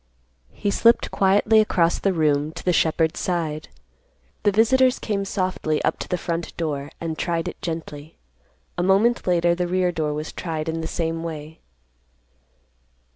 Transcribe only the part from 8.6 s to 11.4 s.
A moment later the rear door was tried in the same